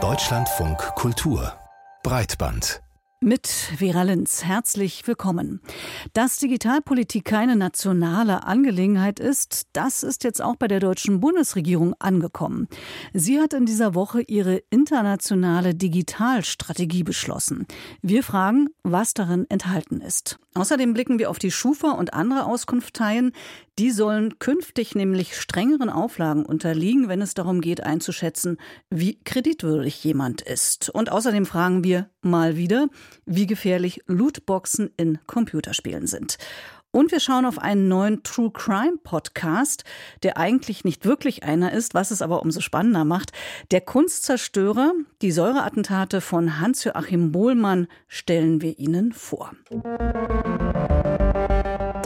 [0.00, 1.52] Deutschlandfunk Kultur
[2.04, 2.80] Breitband
[3.20, 4.44] mit Vera Linz.
[4.44, 5.60] Herzlich willkommen.
[6.12, 12.68] Dass Digitalpolitik keine nationale Angelegenheit ist, das ist jetzt auch bei der deutschen Bundesregierung angekommen.
[13.12, 17.66] Sie hat in dieser Woche ihre internationale Digitalstrategie beschlossen.
[18.02, 20.38] Wir fragen, was darin enthalten ist.
[20.54, 23.32] Außerdem blicken wir auf die Schufa und andere Auskunfteien.
[23.78, 28.58] Die sollen künftig nämlich strengeren Auflagen unterliegen, wenn es darum geht einzuschätzen,
[28.90, 30.90] wie kreditwürdig jemand ist.
[30.90, 32.88] Und außerdem fragen wir mal wieder,
[33.24, 36.38] wie gefährlich Lootboxen in Computerspielen sind.
[36.90, 39.84] Und wir schauen auf einen neuen True Crime Podcast,
[40.24, 43.30] der eigentlich nicht wirklich einer ist, was es aber umso spannender macht.
[43.70, 44.92] Der Kunstzerstörer,
[45.22, 49.52] die Säureattentate von Hans-Joachim Bohlmann stellen wir Ihnen vor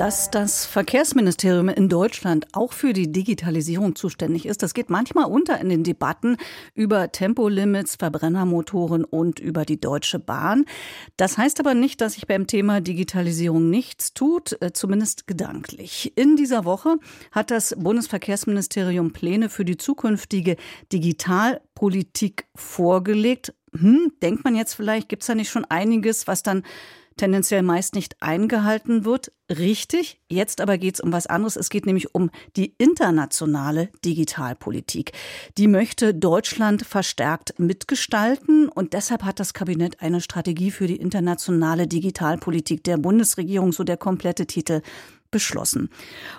[0.02, 4.65] dass das Verkehrsministerium in Deutschland auch für die Digitalisierung zuständig ist.
[4.65, 6.38] Das geht manchmal unter in den Debatten
[6.75, 10.64] über Tempolimits, Verbrennermotoren und über die Deutsche Bahn.
[11.17, 16.12] Das heißt aber nicht, dass sich beim Thema Digitalisierung nichts tut, äh, zumindest gedanklich.
[16.17, 16.97] In dieser Woche
[17.30, 20.56] hat das Bundesverkehrsministerium Pläne für die zukünftige
[20.92, 23.55] Digitalpolitik vorgelegt.
[23.73, 26.64] Hm, denkt man jetzt vielleicht, gibt es da nicht schon einiges, was dann
[27.16, 29.32] tendenziell meist nicht eingehalten wird.
[29.50, 31.56] Richtig, jetzt aber geht es um was anderes.
[31.56, 35.12] Es geht nämlich um die internationale Digitalpolitik.
[35.58, 41.86] Die möchte Deutschland verstärkt mitgestalten und deshalb hat das Kabinett eine Strategie für die internationale
[41.86, 44.80] Digitalpolitik der Bundesregierung, so der komplette Titel,
[45.33, 45.88] beschlossen.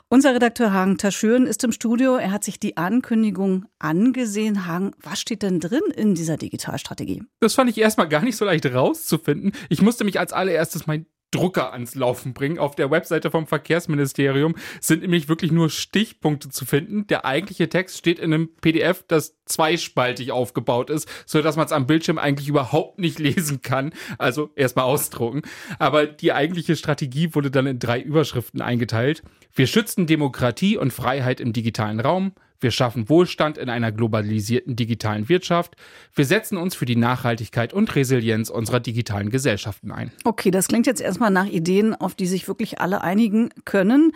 [0.08, 2.16] Unser Redakteur Hagen Taschüren ist im Studio.
[2.16, 4.66] Er hat sich die Ankündigung angesehen.
[4.66, 7.24] Hagen, was steht denn drin in dieser Digitalstrategie?
[7.42, 9.52] Das fand ich erstmal gar nicht so leicht rauszufinden.
[9.68, 12.60] Ich musste mich als allererstes mein Drucker ans Laufen bringen.
[12.60, 17.08] Auf der Webseite vom Verkehrsministerium sind nämlich wirklich nur Stichpunkte zu finden.
[17.08, 21.72] Der eigentliche Text steht in einem PDF, das zweispaltig aufgebaut ist, so dass man es
[21.72, 23.94] am Bildschirm eigentlich überhaupt nicht lesen kann.
[24.18, 25.42] Also erstmal ausdrucken.
[25.80, 29.24] Aber die eigentliche Strategie wurde dann in drei Überschriften eingeteilt.
[29.54, 32.34] Wir schützen Demokratie und Freiheit im digitalen Raum.
[32.64, 35.76] Wir schaffen Wohlstand in einer globalisierten digitalen Wirtschaft.
[36.16, 40.12] Wir setzen uns für die Nachhaltigkeit und Resilienz unserer digitalen Gesellschaften ein.
[40.24, 44.14] Okay, das klingt jetzt erstmal nach Ideen, auf die sich wirklich alle einigen können.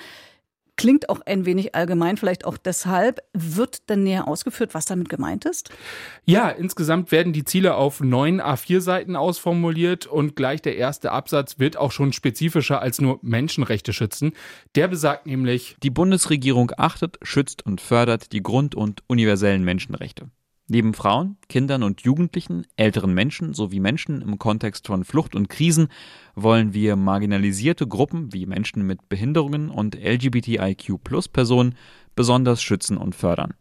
[0.77, 3.19] Klingt auch ein wenig allgemein, vielleicht auch deshalb.
[3.33, 5.71] Wird denn näher ausgeführt, was damit gemeint ist?
[6.25, 11.77] Ja, insgesamt werden die Ziele auf neun A4-Seiten ausformuliert und gleich der erste Absatz wird
[11.77, 14.33] auch schon spezifischer als nur Menschenrechte schützen.
[14.75, 20.29] Der besagt nämlich, die Bundesregierung achtet, schützt und fördert die Grund- und universellen Menschenrechte.
[20.69, 25.87] Neben Frauen, Kindern und Jugendlichen, älteren Menschen sowie Menschen im Kontext von Flucht und Krisen
[26.35, 31.75] wollen wir marginalisierte Gruppen wie Menschen mit Behinderungen und LGBTIQ-Personen
[32.15, 33.53] besonders schützen und fördern.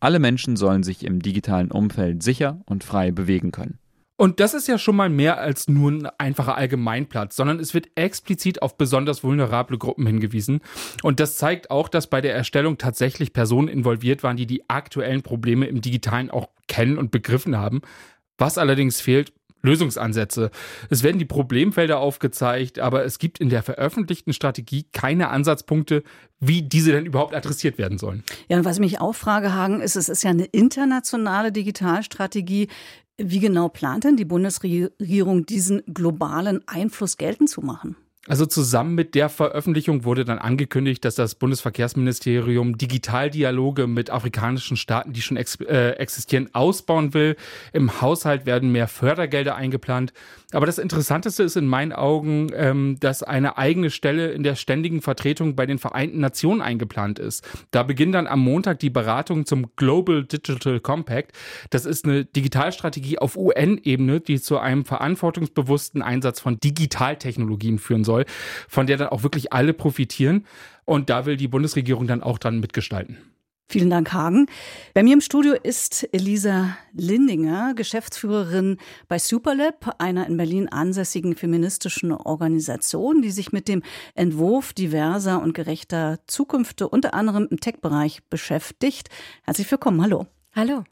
[0.00, 3.79] Alle Menschen sollen sich im digitalen Umfeld sicher und frei bewegen können.
[4.20, 7.88] Und das ist ja schon mal mehr als nur ein einfacher Allgemeinplatz, sondern es wird
[7.94, 10.60] explizit auf besonders vulnerable Gruppen hingewiesen.
[11.02, 15.22] Und das zeigt auch, dass bei der Erstellung tatsächlich Personen involviert waren, die die aktuellen
[15.22, 17.80] Probleme im Digitalen auch kennen und begriffen haben.
[18.36, 19.32] Was allerdings fehlt,
[19.62, 20.50] Lösungsansätze.
[20.90, 26.02] Es werden die Problemfelder aufgezeigt, aber es gibt in der veröffentlichten Strategie keine Ansatzpunkte,
[26.40, 28.22] wie diese denn überhaupt adressiert werden sollen.
[28.48, 32.68] Ja, und was ich mich auch frage, Hagen, ist, es ist ja eine internationale Digitalstrategie.
[33.22, 37.96] Wie genau plant denn die Bundesregierung, diesen globalen Einfluss geltend zu machen?
[38.28, 45.12] Also zusammen mit der Veröffentlichung wurde dann angekündigt, dass das Bundesverkehrsministerium Digitaldialoge mit afrikanischen Staaten,
[45.12, 47.36] die schon ex äh, existieren, ausbauen will.
[47.72, 50.12] Im Haushalt werden mehr Fördergelder eingeplant.
[50.52, 55.02] Aber das Interessanteste ist in meinen Augen, ähm, dass eine eigene Stelle in der ständigen
[55.02, 57.46] Vertretung bei den Vereinten Nationen eingeplant ist.
[57.70, 61.32] Da beginnt dann am Montag die Beratung zum Global Digital Compact.
[61.70, 68.24] Das ist eine Digitalstrategie auf UN-Ebene, die zu einem verantwortungsbewussten Einsatz von Digitaltechnologien führen soll
[68.68, 70.46] von der dann auch wirklich alle profitieren.
[70.84, 73.18] Und da will die Bundesregierung dann auch dran mitgestalten.
[73.70, 74.46] Vielen Dank, Hagen.
[74.94, 82.10] Bei mir im Studio ist Elisa Lindinger, Geschäftsführerin bei Superlab, einer in Berlin ansässigen feministischen
[82.10, 83.84] Organisation, die sich mit dem
[84.16, 89.08] Entwurf diverser und gerechter Zukünfte unter anderem im Tech-Bereich beschäftigt.
[89.44, 90.02] Herzlich willkommen.
[90.02, 90.26] Hallo.
[90.52, 90.82] Hallo.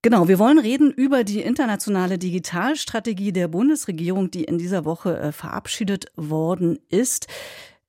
[0.00, 5.32] Genau, wir wollen reden über die internationale Digitalstrategie der Bundesregierung, die in dieser Woche äh,
[5.32, 7.26] verabschiedet worden ist.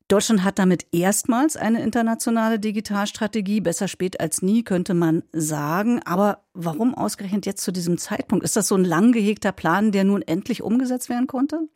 [0.08, 3.60] Deutschland hat damit erstmals eine internationale Digitalstrategie.
[3.60, 6.02] Besser spät als nie, könnte man sagen.
[6.04, 8.46] Aber warum ausgerechnet jetzt zu diesem Zeitpunkt?
[8.46, 11.68] Ist das so ein lang gehegter Plan, der nun endlich umgesetzt werden konnte?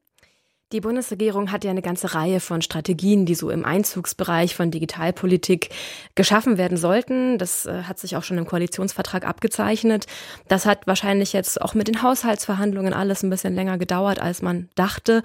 [0.72, 5.69] Die Bundesregierung hat ja eine ganze Reihe von Strategien, die so im Einzugsbereich von Digitalpolitik
[6.16, 7.38] geschaffen werden sollten.
[7.38, 10.06] Das äh, hat sich auch schon im Koalitionsvertrag abgezeichnet.
[10.48, 14.69] Das hat wahrscheinlich jetzt auch mit den Haushaltsverhandlungen alles ein bisschen länger gedauert, als man
[14.75, 15.24] dachte.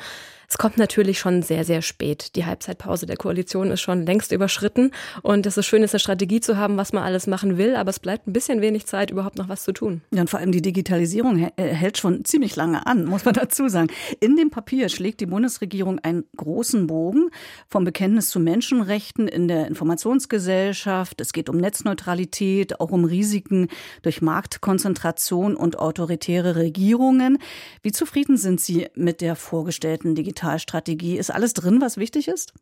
[0.48, 2.36] Es kommt natürlich schon sehr, sehr spät.
[2.36, 4.92] Die Halbzeitpause der Koalition ist schon längst überschritten.
[5.22, 7.98] Und es ist schön, eine Strategie zu haben, was man alles machen will, aber es
[7.98, 10.02] bleibt ein bisschen wenig Zeit, überhaupt noch was zu tun.
[10.12, 13.68] Ja, und vor allem die Digitalisierung äh, hält schon ziemlich lange an, muss man dazu
[13.68, 13.88] sagen.
[14.20, 17.30] In dem Papier schlägt die Bundesregierung einen großen Bogen
[17.68, 21.20] vom Bekenntnis zu Menschenrechten in der Informationsgesellschaft.
[21.20, 23.68] Es geht um Netzneutralität, auch um Risiken
[24.02, 27.38] durch Marktkonzentration und autoritäre Regierungen.
[27.82, 30.35] Wie zufrieden sind Sie mit der vorgestellten Digitalisierung?
[30.36, 31.16] Digitalstrategie.
[31.16, 32.52] Ist alles drin, was wichtig ist?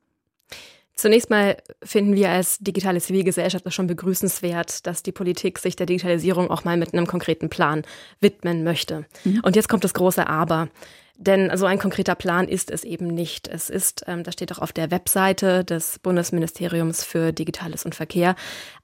[0.96, 5.86] Zunächst mal finden wir als digitale Zivilgesellschaft es schon begrüßenswert, dass die Politik sich der
[5.86, 7.82] Digitalisierung auch mal mit einem konkreten Plan
[8.20, 9.04] widmen möchte.
[9.24, 9.40] Mhm.
[9.42, 10.68] Und jetzt kommt das große Aber.
[11.16, 13.46] Denn so ein konkreter Plan ist es eben nicht.
[13.46, 18.34] Es ist, ähm, das steht auch auf der Webseite des Bundesministeriums für Digitales und Verkehr,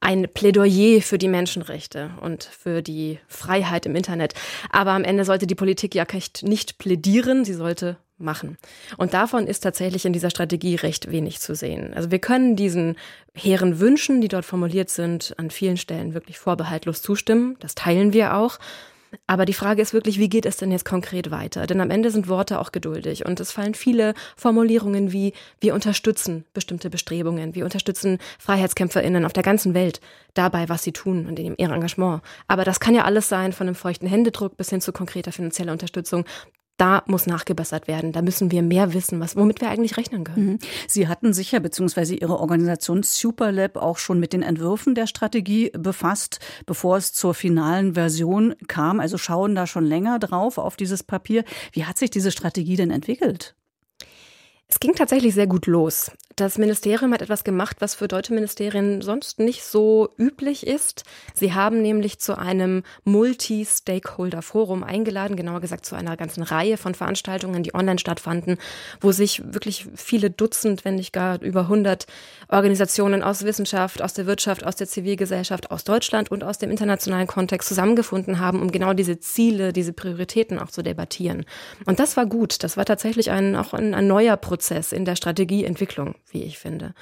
[0.00, 4.34] ein Plädoyer für die Menschenrechte und für die Freiheit im Internet.
[4.70, 6.06] Aber am Ende sollte die Politik ja
[6.42, 8.58] nicht plädieren, sie sollte machen.
[8.96, 11.92] Und davon ist tatsächlich in dieser Strategie recht wenig zu sehen.
[11.94, 12.96] Also wir können diesen
[13.34, 17.56] hehren Wünschen, die dort formuliert sind, an vielen Stellen wirklich vorbehaltlos zustimmen.
[17.60, 18.58] Das teilen wir auch.
[19.26, 21.66] Aber die Frage ist wirklich, wie geht es denn jetzt konkret weiter?
[21.66, 26.44] Denn am Ende sind Worte auch geduldig und es fallen viele Formulierungen wie wir unterstützen
[26.54, 30.00] bestimmte Bestrebungen, wir unterstützen Freiheitskämpferinnen auf der ganzen Welt
[30.34, 32.22] dabei, was sie tun und in ihrem Engagement.
[32.46, 35.72] Aber das kann ja alles sein, von einem feuchten Händedruck bis hin zu konkreter finanzieller
[35.72, 36.24] Unterstützung
[36.80, 38.12] da muss nachgebessert werden.
[38.12, 40.46] Da müssen wir mehr wissen, was, womit wir eigentlich rechnen können.
[40.46, 40.58] Mhm.
[40.88, 45.70] Sie hatten sich ja, beziehungsweise Ihre Organisation Superlab auch schon mit den Entwürfen der Strategie
[45.78, 48.98] befasst, bevor es zur finalen Version kam.
[48.98, 51.44] Also schauen da schon länger drauf auf dieses Papier.
[51.72, 53.54] Wie hat sich diese Strategie denn entwickelt?
[54.66, 56.12] Es ging tatsächlich sehr gut los.
[56.36, 61.04] Das Ministerium hat etwas gemacht, was für deutsche Ministerien sonst nicht so üblich ist.
[61.34, 67.62] Sie haben nämlich zu einem Multi-Stakeholder-Forum eingeladen, genauer gesagt zu einer ganzen Reihe von Veranstaltungen,
[67.62, 68.58] die online stattfanden,
[69.00, 72.06] wo sich wirklich viele Dutzend, wenn nicht gar über 100
[72.48, 77.26] Organisationen aus Wissenschaft, aus der Wirtschaft, aus der Zivilgesellschaft, aus Deutschland und aus dem internationalen
[77.26, 81.44] Kontext zusammengefunden haben, um genau diese Ziele, diese Prioritäten auch zu debattieren.
[81.84, 82.62] Und das war gut.
[82.62, 86.58] Das war tatsächlich ein, auch ein, ein neuer Prozess Prozess in der Strategieentwicklung, wie ich
[86.58, 86.94] finde.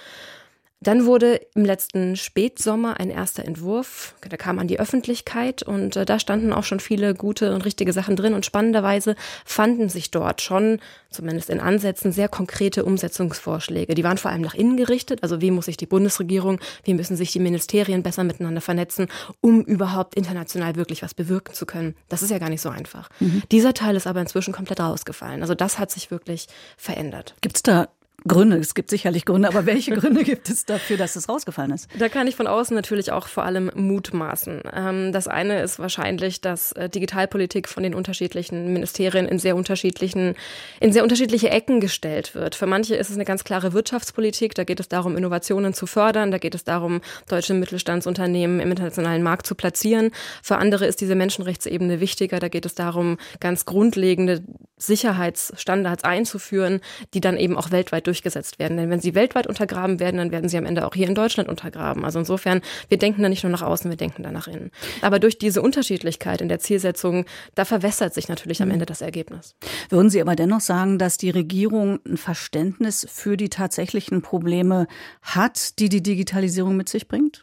[0.80, 6.04] Dann wurde im letzten Spätsommer ein erster Entwurf, der kam an die Öffentlichkeit und äh,
[6.04, 10.40] da standen auch schon viele gute und richtige Sachen drin und spannenderweise fanden sich dort
[10.40, 10.78] schon,
[11.10, 13.94] zumindest in Ansätzen, sehr konkrete Umsetzungsvorschläge.
[13.94, 17.16] Die waren vor allem nach innen gerichtet, also wie muss sich die Bundesregierung, wie müssen
[17.16, 19.08] sich die Ministerien besser miteinander vernetzen,
[19.40, 21.96] um überhaupt international wirklich was bewirken zu können.
[22.08, 23.08] Das ist ja gar nicht so einfach.
[23.18, 23.42] Mhm.
[23.50, 25.42] Dieser Teil ist aber inzwischen komplett rausgefallen.
[25.42, 26.46] Also das hat sich wirklich
[26.76, 27.34] verändert.
[27.40, 27.88] Gibt es da
[28.28, 31.88] Gründe, es gibt sicherlich Gründe, aber welche Gründe gibt es dafür, dass es rausgefallen ist?
[31.98, 34.62] Da kann ich von außen natürlich auch vor allem mutmaßen.
[34.72, 40.34] Ähm, das eine ist wahrscheinlich, dass äh, Digitalpolitik von den unterschiedlichen Ministerien in sehr unterschiedlichen,
[40.80, 42.54] in sehr unterschiedliche Ecken gestellt wird.
[42.54, 46.30] Für manche ist es eine ganz klare Wirtschaftspolitik, da geht es darum, Innovationen zu fördern,
[46.30, 50.10] da geht es darum, deutsche Mittelstandsunternehmen im internationalen Markt zu platzieren.
[50.42, 54.42] Für andere ist diese Menschenrechtsebene wichtiger, da geht es darum, ganz grundlegende
[54.76, 56.80] Sicherheitsstandards einzuführen,
[57.14, 58.76] die dann eben auch weltweit durchgesetzt werden.
[58.76, 61.48] Denn wenn sie weltweit untergraben werden, dann werden sie am Ende auch hier in Deutschland
[61.48, 62.04] untergraben.
[62.04, 64.70] Also insofern, wir denken da nicht nur nach außen, wir denken da nach innen.
[65.02, 67.24] Aber durch diese Unterschiedlichkeit in der Zielsetzung,
[67.54, 68.74] da verwässert sich natürlich am mhm.
[68.74, 69.54] Ende das Ergebnis.
[69.88, 74.86] Würden Sie aber dennoch sagen, dass die Regierung ein Verständnis für die tatsächlichen Probleme
[75.22, 77.42] hat, die die Digitalisierung mit sich bringt?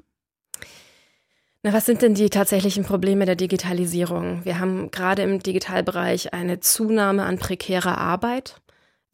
[1.63, 4.41] Na, was sind denn die tatsächlichen Probleme der Digitalisierung?
[4.43, 8.61] Wir haben gerade im Digitalbereich eine Zunahme an prekärer Arbeit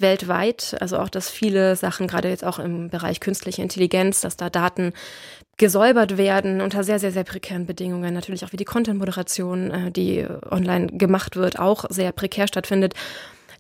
[0.02, 0.76] weltweit.
[0.80, 4.94] Also auch, dass viele Sachen, gerade jetzt auch im Bereich künstliche Intelligenz, dass da Daten
[5.58, 8.14] gesäubert werden unter sehr, sehr, sehr prekären Bedingungen.
[8.14, 12.96] Natürlich auch wie die Content-Moderation, äh, die online gemacht wird, auch sehr prekär stattfindet.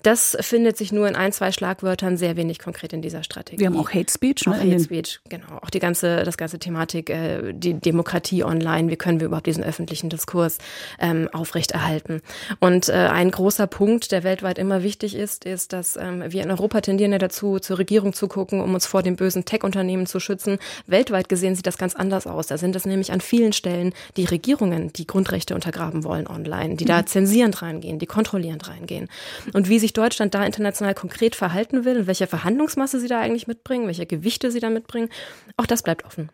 [0.03, 3.59] Das findet sich nur in ein, zwei Schlagwörtern sehr wenig konkret in dieser Strategie.
[3.59, 4.45] Wir haben auch Hate Speech.
[4.45, 4.53] Ne?
[4.53, 5.57] Auch Hate Speech, genau.
[5.61, 9.63] Auch die ganze, das ganze Thematik, äh, die Demokratie online, wie können wir überhaupt diesen
[9.63, 10.57] öffentlichen Diskurs
[10.99, 12.21] ähm, aufrechterhalten.
[12.59, 16.51] Und äh, ein großer Punkt, der weltweit immer wichtig ist, ist, dass ähm, wir in
[16.51, 20.19] Europa tendieren ja dazu, zur Regierung zu gucken, um uns vor den bösen Tech-Unternehmen zu
[20.19, 20.57] schützen.
[20.87, 22.47] Weltweit gesehen sieht das ganz anders aus.
[22.47, 26.85] Da sind es nämlich an vielen Stellen die Regierungen, die Grundrechte untergraben wollen online, die
[26.85, 27.07] da mhm.
[27.07, 29.09] zensierend reingehen, die kontrollierend reingehen.
[29.53, 33.19] Und wie sich sich Deutschland da international konkret verhalten will und welche Verhandlungsmasse sie da
[33.19, 35.09] eigentlich mitbringen, welche Gewichte sie da mitbringen,
[35.57, 36.29] auch das bleibt offen.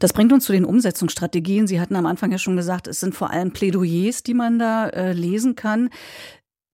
[0.00, 1.66] Das bringt uns zu den Umsetzungsstrategien.
[1.66, 4.88] Sie hatten am Anfang ja schon gesagt, es sind vor allem Plädoyers, die man da
[4.88, 5.90] äh, lesen kann.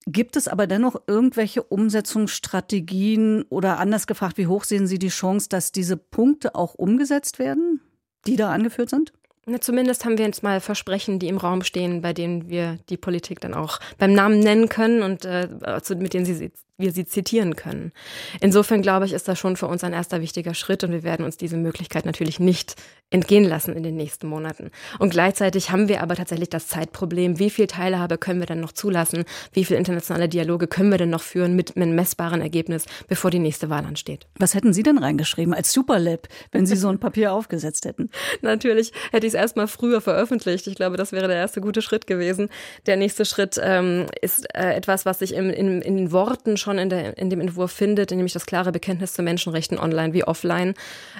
[0.06, 5.48] Gibt es aber dennoch irgendwelche Umsetzungsstrategien oder anders gefragt, wie hoch sehen Sie die Chance,
[5.48, 7.80] dass diese Punkte auch umgesetzt werden,
[8.26, 9.12] die da angeführt sind?
[9.46, 12.96] Na, zumindest haben wir jetzt mal Versprechen, die im Raum stehen, bei denen wir die
[12.96, 15.48] Politik dann auch beim Namen nennen können und äh,
[15.96, 17.92] mit denen sie wir sie zitieren können.
[18.40, 21.24] Insofern glaube ich, ist das schon für uns ein erster wichtiger Schritt und wir werden
[21.24, 22.74] uns diese Möglichkeit natürlich nicht
[23.10, 24.70] entgehen lassen in den nächsten Monaten.
[24.98, 28.72] Und gleichzeitig haben wir aber tatsächlich das Zeitproblem, wie viel Teilhabe können wir denn noch
[28.72, 33.30] zulassen, wie viel internationale Dialoge können wir denn noch führen mit einem messbaren Ergebnis, bevor
[33.30, 34.26] die nächste Wahl ansteht.
[34.38, 38.10] Was hätten Sie denn reingeschrieben als Superlab, wenn Sie so ein Papier aufgesetzt hätten?
[38.42, 40.66] Natürlich hätte ich es erstmal früher veröffentlicht.
[40.66, 42.48] Ich glaube, das wäre der erste gute Schritt gewesen.
[42.86, 46.78] Der nächste Schritt ähm, ist äh, etwas, was sich im, in, in den Worten schon
[46.78, 50.74] in, der, in dem Entwurf findet, nämlich das klare Bekenntnis zu Menschenrechten online wie offline.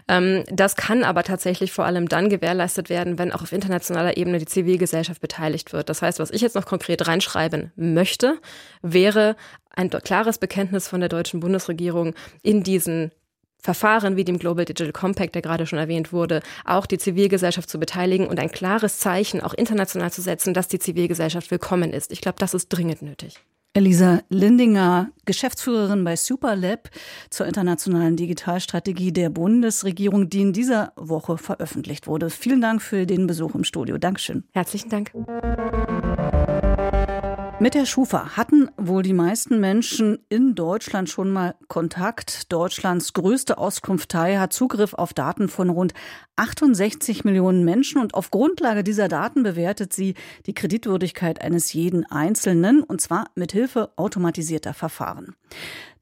[0.09, 4.39] Ähm, das kann aber tatsächlich vor allem dann gewährleistet werden, wenn auch auf internationaler Ebene
[4.39, 5.89] die Zivilgesellschaft beteiligt wird.
[5.89, 8.39] Das heißt, was ich jetzt noch konkret reinschreiben möchte,
[8.81, 9.37] wäre
[9.71, 13.11] ein klares Bekenntnis von der deutschen Bundesregierung in diesen
[13.59, 17.81] Verfahren wie dem Global Digital Compact, der gerade schon erwähnt wurde, auch die Zivilgesellschaft zu
[17.81, 22.13] beteiligen und ein klares Zeichen auch international zu setzen, dass die Zivilgesellschaft willkommen ist.
[22.13, 23.41] Ich glaube, das ist dringend nötig.
[23.77, 26.91] Elisa Lindinger, Geschäftsführerin bei Superlab
[27.29, 32.31] zur internationalen Digitalstrategie der Bundesregierung, die in dieser Woche veröffentlicht wurde.
[32.31, 33.99] Vielen Dank für den Besuch im Studio.
[33.99, 34.45] Dankeschön.
[34.53, 35.11] Herzlichen Dank.
[37.61, 42.53] Mit der Schufa hatten wohl die meisten Menschen in Deutschland schon mal Kontakt.
[42.53, 45.95] Deutschlands größte Auskunftei hat Zugriff auf Daten von rund
[46.35, 50.15] 68 Millionen Menschen und auf Grundlage dieser Daten bewertet sie
[50.47, 55.37] die Kreditwürdigkeit eines jeden Einzelnen und zwar mit Hilfe automatisierter Verfahren.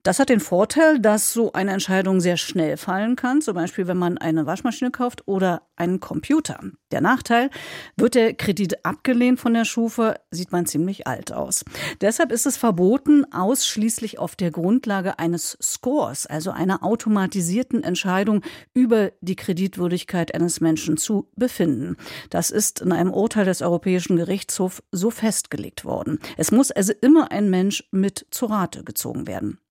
[0.04, 3.96] Das hat den Vorteil, dass so eine Entscheidung sehr schnell fallen kann, zum Beispiel wenn
[3.96, 6.58] man eine Waschmaschine kauft oder einen Computer.
[6.90, 7.50] Der Nachteil,
[7.96, 11.64] wird der Kredit abgelehnt von der Schufa, sieht man ziemlich alt aus.
[12.00, 18.42] Deshalb ist es verboten, ausschließlich auf der Grundlage eines Scores, also einer automatisierten Entscheidung
[18.74, 21.96] über die Kreditwürdigkeit eines Menschen zu befinden.
[22.28, 26.18] Das ist in einem Urteil des Europäischen Gerichtshofs so festgelegt worden.
[26.36, 29.61] Es muss also immer ein Mensch mit zu Rate gezogen werden.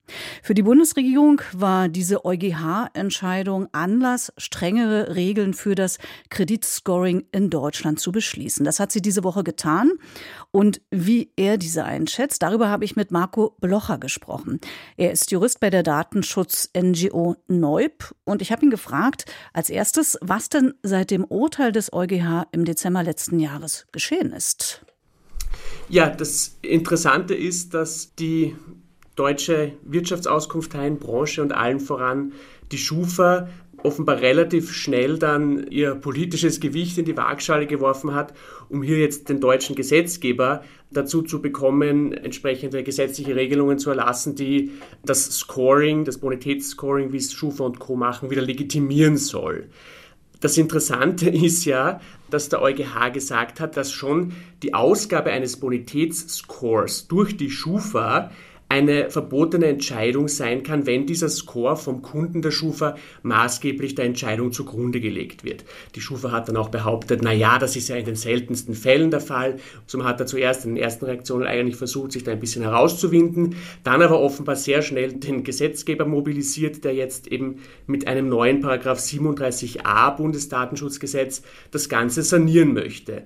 [0.43, 5.97] Für die Bundesregierung war diese EuGH-Entscheidung Anlass, strengere Regeln für das
[6.29, 8.65] Kreditscoring in Deutschland zu beschließen.
[8.65, 9.91] Das hat sie diese Woche getan.
[10.51, 14.59] Und wie er diese einschätzt, darüber habe ich mit Marco Blocher gesprochen.
[14.97, 18.13] Er ist Jurist bei der Datenschutz-NGO Neub.
[18.23, 22.65] Und ich habe ihn gefragt, als erstes, was denn seit dem Urteil des EuGH im
[22.65, 24.81] Dezember letzten Jahres geschehen ist.
[25.89, 28.55] Ja, das Interessante ist, dass die
[29.15, 32.33] deutsche Wirtschaftsauskunfteien, Branche und allen voran
[32.71, 33.49] die Schufa
[33.83, 38.33] offenbar relativ schnell dann ihr politisches Gewicht in die Waagschale geworfen hat,
[38.69, 44.71] um hier jetzt den deutschen Gesetzgeber dazu zu bekommen, entsprechende gesetzliche Regelungen zu erlassen, die
[45.03, 47.95] das Scoring, das Bonitätsscoring, wie es Schufa und Co.
[47.95, 49.69] machen, wieder legitimieren soll.
[50.41, 57.07] Das Interessante ist ja, dass der EuGH gesagt hat, dass schon die Ausgabe eines Bonitätsscores
[57.07, 58.31] durch die Schufa
[58.71, 64.53] eine verbotene Entscheidung sein kann, wenn dieser Score vom Kunden der Schufa maßgeblich der Entscheidung
[64.53, 65.65] zugrunde gelegt wird.
[65.93, 69.11] Die Schufa hat dann auch behauptet, na ja, das ist ja in den seltensten Fällen
[69.11, 69.57] der Fall.
[69.87, 73.55] So hat er zuerst in den ersten Reaktionen eigentlich versucht, sich da ein bisschen herauszuwinden,
[73.83, 78.99] dann aber offenbar sehr schnell den Gesetzgeber mobilisiert, der jetzt eben mit einem neuen Paragraph
[78.99, 83.23] 37a Bundesdatenschutzgesetz das Ganze sanieren möchte.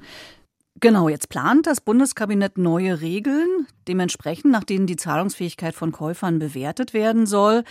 [0.81, 6.93] Genau, jetzt plant das Bundeskabinett neue Regeln, dementsprechend, nach denen die Zahlungsfähigkeit von Käufern bewertet
[6.93, 7.63] werden soll.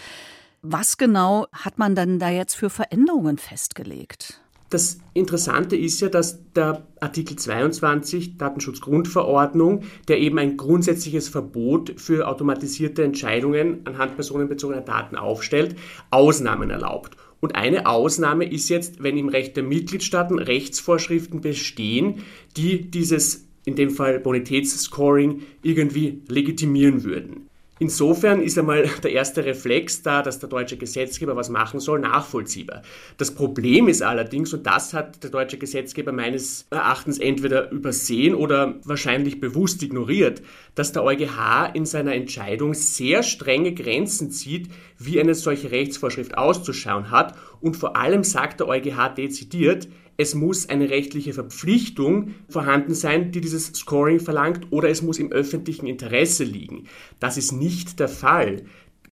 [0.62, 4.40] Was genau hat man dann da jetzt für Veränderungen festgelegt?
[4.70, 12.26] Das Interessante ist ja, dass der Artikel 22 Datenschutzgrundverordnung, der eben ein grundsätzliches Verbot für
[12.26, 15.76] automatisierte Entscheidungen anhand personenbezogener Daten aufstellt,
[16.10, 17.16] Ausnahmen erlaubt.
[17.40, 22.22] Und eine Ausnahme ist jetzt, wenn im Recht der Mitgliedstaaten Rechtsvorschriften bestehen,
[22.56, 27.48] die dieses, in dem Fall Bonitätsscoring, irgendwie legitimieren würden.
[27.80, 32.82] Insofern ist einmal der erste Reflex da, dass der deutsche Gesetzgeber was machen soll, nachvollziehbar.
[33.16, 38.76] Das Problem ist allerdings, und das hat der deutsche Gesetzgeber meines Erachtens entweder übersehen oder
[38.84, 40.42] wahrscheinlich bewusst ignoriert,
[40.76, 47.10] dass der EuGH in seiner Entscheidung sehr strenge Grenzen zieht, wie eine solche Rechtsvorschrift auszuschauen
[47.10, 47.36] hat.
[47.60, 53.40] Und vor allem sagt der EuGH dezidiert, es muss eine rechtliche Verpflichtung vorhanden sein, die
[53.40, 56.84] dieses Scoring verlangt, oder es muss im öffentlichen Interesse liegen.
[57.20, 58.62] Das ist nicht der Fall.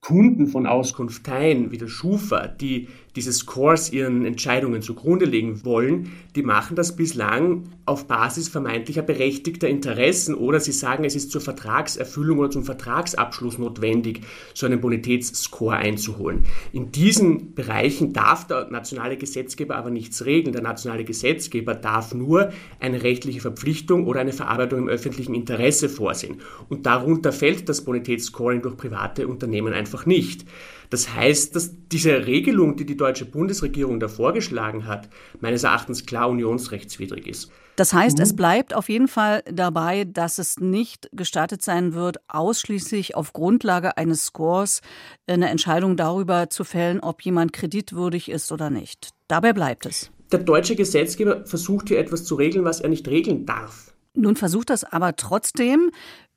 [0.01, 6.43] Kunden von Auskunfteien wie der Schufa, die diese Scores ihren Entscheidungen zugrunde legen wollen, die
[6.43, 12.39] machen das bislang auf Basis vermeintlicher berechtigter Interessen oder sie sagen, es ist zur Vertragserfüllung
[12.39, 14.21] oder zum Vertragsabschluss notwendig,
[14.55, 16.45] so einen Bonitätsscore einzuholen.
[16.73, 20.53] In diesen Bereichen darf der nationale Gesetzgeber aber nichts regeln.
[20.53, 26.41] Der nationale Gesetzgeber darf nur eine rechtliche Verpflichtung oder eine Verarbeitung im öffentlichen Interesse vorsehen.
[26.69, 30.47] Und darunter fällt das Bonitätsscoring durch private Unternehmen einfach nicht.
[30.93, 35.09] Das heißt, dass diese Regelung, die die deutsche Bundesregierung da vorgeschlagen hat,
[35.41, 37.51] meines Erachtens klar unionsrechtswidrig ist.
[37.77, 43.15] Das heißt, es bleibt auf jeden Fall dabei, dass es nicht gestattet sein wird, ausschließlich
[43.15, 44.83] auf Grundlage eines Scores
[45.27, 49.13] eine Entscheidung darüber zu fällen, ob jemand kreditwürdig ist oder nicht.
[49.29, 50.11] Dabei bleibt es.
[50.31, 53.95] Der deutsche Gesetzgeber versucht hier etwas zu regeln, was er nicht regeln darf.
[54.13, 55.91] Nun versucht das aber trotzdem.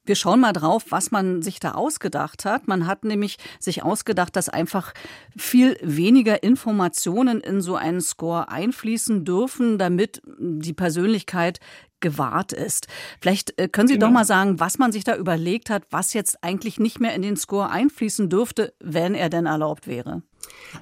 [0.05, 2.67] Wir schauen mal drauf, was man sich da ausgedacht hat.
[2.67, 4.93] Man hat nämlich sich ausgedacht, dass einfach
[5.35, 11.59] viel weniger Informationen in so einen Score einfließen dürfen, damit die Persönlichkeit
[12.01, 12.87] gewahrt ist.
[13.19, 14.07] Vielleicht äh, können Sie genau.
[14.07, 17.23] doch mal sagen, was man sich da überlegt hat, was jetzt eigentlich nicht mehr in
[17.23, 20.21] den Score einfließen dürfte, wenn er denn erlaubt wäre.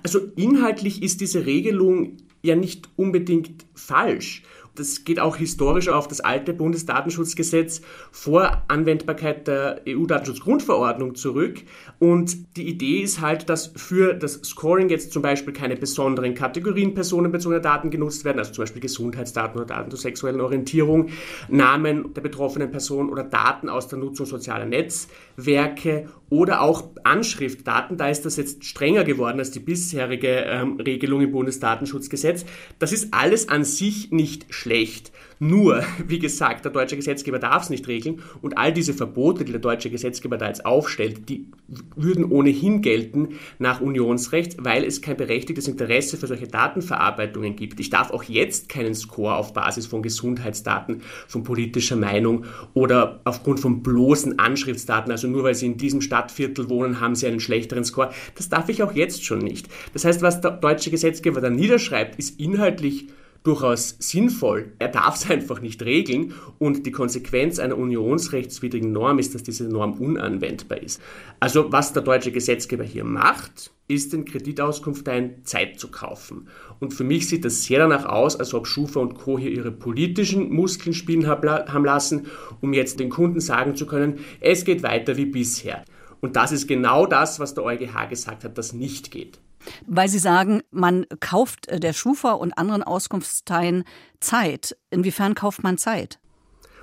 [0.04, 4.44] Also inhaltlich ist diese Regelung ja nicht unbedingt falsch.
[4.76, 11.62] Das geht auch historisch auf das alte Bundesdatenschutzgesetz vor Anwendbarkeit der EU-Datenschutzgrundverordnung zurück.
[12.00, 16.96] Und die Idee ist halt, dass für das Scoring jetzt zum Beispiel keine besonderen Kategorien
[16.96, 21.10] personenbezogener Daten genutzt werden, also zum Beispiel Gesundheitsdaten oder Daten zur sexuellen Orientierung,
[21.50, 27.98] Namen der betroffenen Person oder Daten aus der Nutzung sozialer Netzwerke oder auch Anschriftdaten.
[27.98, 32.44] Da ist das jetzt strenger geworden als die bisherige ähm, Regelung im Bundesdatenschutzgesetz.
[32.80, 35.12] Das ist alles an sich nicht schlecht.
[35.40, 39.52] Nur, wie gesagt, der deutsche Gesetzgeber darf es nicht regeln und all diese Verbote, die
[39.52, 41.48] der deutsche Gesetzgeber da jetzt aufstellt, die
[41.96, 47.80] würden ohnehin gelten nach Unionsrecht, weil es kein berechtigtes Interesse für solche Datenverarbeitungen gibt.
[47.80, 53.60] Ich darf auch jetzt keinen Score auf Basis von Gesundheitsdaten, von politischer Meinung oder aufgrund
[53.60, 57.84] von bloßen Anschriftsdaten, also nur weil Sie in diesem Stadtviertel wohnen, haben Sie einen schlechteren
[57.84, 58.12] Score.
[58.36, 59.68] Das darf ich auch jetzt schon nicht.
[59.94, 63.08] Das heißt, was der deutsche Gesetzgeber da niederschreibt, ist inhaltlich
[63.44, 64.72] durchaus sinnvoll.
[64.80, 69.66] Er darf es einfach nicht regeln und die Konsequenz einer unionsrechtswidrigen Norm ist, dass diese
[69.66, 71.02] Norm unanwendbar ist.
[71.40, 76.48] Also was der deutsche Gesetzgeber hier macht, ist den Kreditauskunfteien Zeit zu kaufen.
[76.80, 79.38] Und für mich sieht das sehr danach aus, als ob Schufa und Co.
[79.38, 82.28] hier ihre politischen Muskeln spielen haben lassen,
[82.62, 85.84] um jetzt den Kunden sagen zu können, es geht weiter wie bisher.
[86.22, 89.40] Und das ist genau das, was der EuGH gesagt hat, das nicht geht.
[89.88, 93.84] Weil Sie sagen, man kauft äh, der Schufa und anderen Auskunftsteilen
[94.20, 94.78] Zeit.
[94.90, 96.20] Inwiefern kauft man Zeit?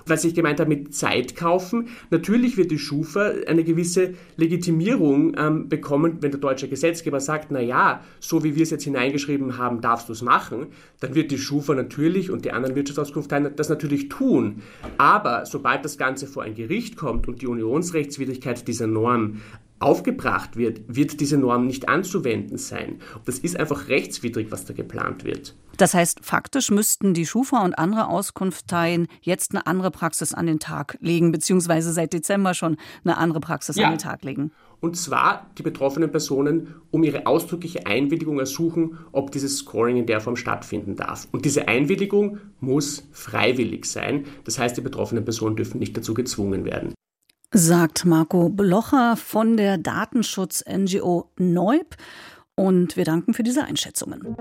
[0.07, 1.89] was ich gemeint habe mit Zeit kaufen.
[2.11, 7.61] Natürlich wird die Schufa eine gewisse Legitimierung ähm, bekommen, wenn der deutsche Gesetzgeber sagt, na
[7.61, 10.69] ja, so wie wir es jetzt hineingeschrieben haben, darfst du es machen,
[11.01, 14.63] dann wird die Schufa natürlich und die anderen Wirtschaftsauskunftsteile das natürlich tun.
[14.99, 19.41] Aber sobald das Ganze vor ein Gericht kommt und die Unionsrechtswidrigkeit dieser Norm
[19.81, 23.01] aufgebracht wird, wird diese Norm nicht anzuwenden sein.
[23.25, 25.57] Das ist einfach rechtswidrig, was da geplant wird.
[25.79, 30.59] Das heißt, faktisch müssten die Schufa und andere Auskunftsteilen jetzt eine andere Praxis an den
[30.59, 33.87] Tag legen, beziehungsweise seit Dezember schon eine andere Praxis ja.
[33.87, 34.53] an den Tag legen.
[34.81, 40.21] Und zwar die betroffenen Personen um ihre ausdrückliche Einwilligung ersuchen, ob dieses Scoring in der
[40.21, 41.29] Form stattfinden darf.
[41.33, 44.25] Und diese Einwilligung muss freiwillig sein.
[44.45, 46.95] Das heißt, die betroffenen Personen dürfen nicht dazu gezwungen werden
[47.53, 51.97] sagt Marco Blocher von der Datenschutz-NGO Neub.
[52.55, 54.37] Und wir danken für diese Einschätzungen.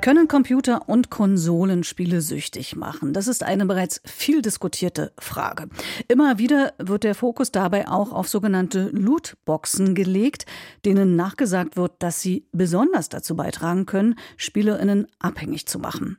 [0.00, 3.12] Können Computer und Konsolen Spiele süchtig machen?
[3.12, 5.68] Das ist eine bereits viel diskutierte Frage.
[6.08, 10.46] Immer wieder wird der Fokus dabei auch auf sogenannte Lootboxen gelegt,
[10.86, 16.16] denen nachgesagt wird, dass sie besonders dazu beitragen können, Spielerinnen abhängig zu machen.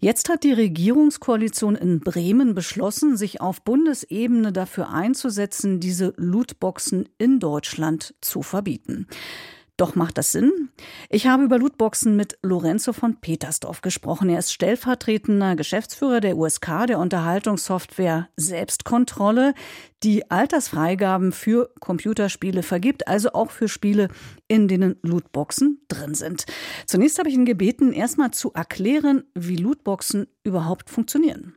[0.00, 7.38] Jetzt hat die Regierungskoalition in Bremen beschlossen, sich auf Bundesebene dafür einzusetzen, diese Lootboxen in
[7.38, 9.06] Deutschland zu verbieten.
[9.80, 10.68] Doch macht das Sinn?
[11.08, 14.28] Ich habe über Lootboxen mit Lorenzo von Petersdorf gesprochen.
[14.28, 19.54] Er ist stellvertretender Geschäftsführer der USK, der Unterhaltungssoftware Selbstkontrolle,
[20.02, 24.08] die Altersfreigaben für Computerspiele vergibt, also auch für Spiele,
[24.48, 26.44] in denen Lootboxen drin sind.
[26.84, 31.54] Zunächst habe ich ihn gebeten, erstmal zu erklären, wie Lootboxen überhaupt funktionieren.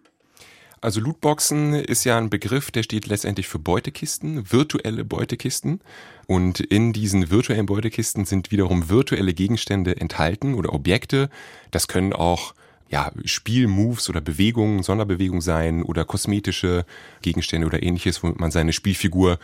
[0.83, 5.79] Also Lootboxen ist ja ein Begriff, der steht letztendlich für Beutekisten, virtuelle Beutekisten.
[6.27, 11.29] Und in diesen virtuellen Beutekisten sind wiederum virtuelle Gegenstände enthalten oder Objekte.
[11.71, 12.53] Das können auch
[12.89, 16.85] ja, Spielmoves oder Bewegungen, Sonderbewegungen sein oder kosmetische
[17.21, 19.39] Gegenstände oder ähnliches, womit man seine Spielfigur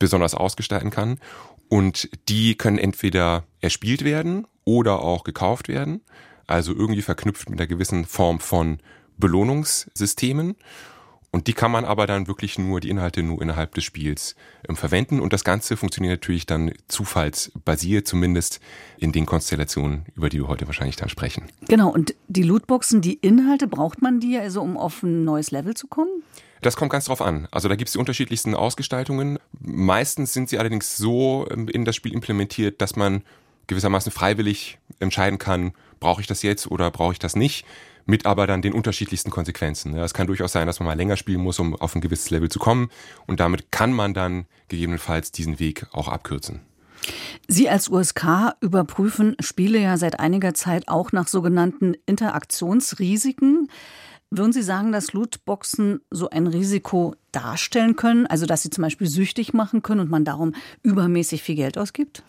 [0.00, 1.20] besonders ausgestalten kann.
[1.68, 6.00] Und die können entweder erspielt werden oder auch gekauft werden.
[6.48, 8.80] Also irgendwie verknüpft mit einer gewissen Form von
[9.22, 10.56] Belohnungssystemen.
[11.34, 14.36] Und die kann man aber dann wirklich nur, die Inhalte nur innerhalb des Spiels
[14.68, 15.18] ähm, verwenden.
[15.18, 18.60] Und das Ganze funktioniert natürlich dann zufallsbasiert, zumindest
[18.98, 21.44] in den Konstellationen, über die wir heute wahrscheinlich dann sprechen.
[21.68, 25.72] Genau, und die Lootboxen, die Inhalte, braucht man die also, um auf ein neues Level
[25.74, 26.22] zu kommen?
[26.60, 27.48] Das kommt ganz drauf an.
[27.50, 29.38] Also da gibt es die unterschiedlichsten Ausgestaltungen.
[29.58, 33.22] Meistens sind sie allerdings so ähm, in das Spiel implementiert, dass man
[33.68, 37.64] gewissermaßen freiwillig entscheiden kann, brauche ich das jetzt oder brauche ich das nicht
[38.06, 39.96] mit aber dann den unterschiedlichsten Konsequenzen.
[39.96, 42.48] Es kann durchaus sein, dass man mal länger spielen muss, um auf ein gewisses Level
[42.48, 42.90] zu kommen.
[43.26, 46.60] Und damit kann man dann gegebenenfalls diesen Weg auch abkürzen.
[47.48, 53.68] Sie als USK überprüfen Spiele ja seit einiger Zeit auch nach sogenannten Interaktionsrisiken.
[54.30, 58.26] Würden Sie sagen, dass Lootboxen so ein Risiko darstellen können?
[58.26, 62.22] Also, dass sie zum Beispiel süchtig machen können und man darum übermäßig viel Geld ausgibt?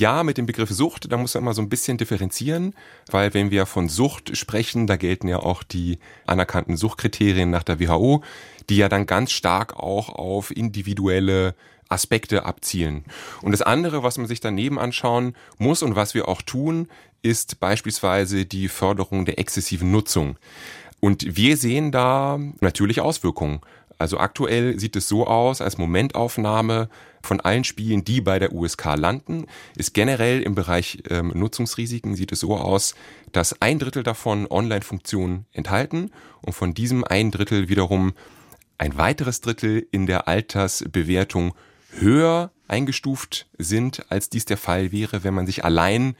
[0.00, 2.72] Ja, mit dem Begriff Sucht, da muss man immer so ein bisschen differenzieren,
[3.10, 7.80] weil wenn wir von Sucht sprechen, da gelten ja auch die anerkannten Suchtkriterien nach der
[7.80, 8.22] WHO,
[8.70, 11.54] die ja dann ganz stark auch auf individuelle
[11.90, 13.04] Aspekte abzielen.
[13.42, 16.88] Und das andere, was man sich daneben anschauen muss und was wir auch tun,
[17.20, 20.38] ist beispielsweise die Förderung der exzessiven Nutzung.
[21.00, 23.60] Und wir sehen da natürlich Auswirkungen.
[24.00, 26.88] Also aktuell sieht es so aus, als Momentaufnahme
[27.20, 29.44] von allen Spielen, die bei der USK landen,
[29.76, 32.94] ist generell im Bereich ähm, Nutzungsrisiken sieht es so aus,
[33.32, 38.14] dass ein Drittel davon Online-Funktionen enthalten und von diesem ein Drittel wiederum
[38.78, 41.54] ein weiteres Drittel in der Altersbewertung
[41.98, 46.16] höher eingestuft sind, als dies der Fall wäre, wenn man sich allein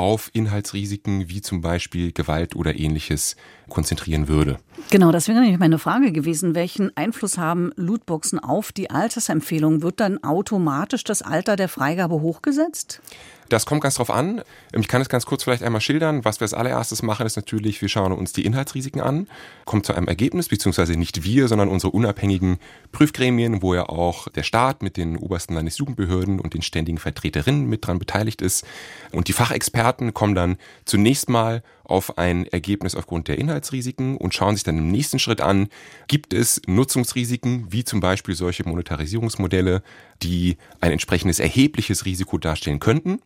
[0.00, 3.36] auf Inhaltsrisiken wie zum Beispiel Gewalt oder ähnliches
[3.68, 4.58] konzentrieren würde.
[4.88, 6.54] Genau, das wäre nämlich meine Frage gewesen.
[6.54, 9.82] Welchen Einfluss haben Lootboxen auf die Altersempfehlung?
[9.82, 13.02] Wird dann automatisch das Alter der Freigabe hochgesetzt?
[13.50, 14.42] Das kommt ganz drauf an.
[14.72, 16.24] Ich kann es ganz kurz vielleicht einmal schildern.
[16.24, 19.26] Was wir als allererstes machen, ist natürlich, wir schauen uns die Inhaltsrisiken an,
[19.64, 22.60] kommen zu einem Ergebnis, beziehungsweise nicht wir, sondern unsere unabhängigen
[22.92, 27.84] Prüfgremien, wo ja auch der Staat mit den obersten Landesjugendbehörden und den ständigen Vertreterinnen mit
[27.84, 28.64] dran beteiligt ist.
[29.10, 34.54] Und die Fachexperten kommen dann zunächst mal auf ein Ergebnis aufgrund der Inhaltsrisiken und schauen
[34.54, 35.68] sich dann im nächsten Schritt an,
[36.08, 39.82] gibt es Nutzungsrisiken, wie zum Beispiel solche Monetarisierungsmodelle,
[40.22, 43.20] die ein entsprechendes erhebliches Risiko darstellen könnten.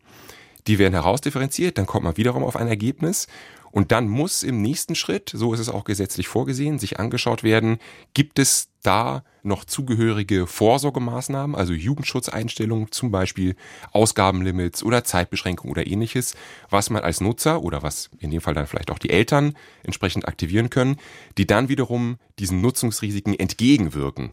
[0.67, 3.27] Die werden herausdifferenziert, dann kommt man wiederum auf ein Ergebnis
[3.75, 7.79] und dann muss im nächsten Schritt, so ist es auch gesetzlich vorgesehen, sich angeschaut werden,
[8.13, 13.57] gibt es da noch zugehörige Vorsorgemaßnahmen, also Jugendschutzeinstellungen, zum Beispiel
[13.91, 16.35] Ausgabenlimits oder Zeitbeschränkungen oder ähnliches,
[16.69, 20.25] was man als Nutzer oder was in dem Fall dann vielleicht auch die Eltern entsprechend
[20.25, 20.95] aktivieren können,
[21.37, 24.31] die dann wiederum diesen Nutzungsrisiken entgegenwirken.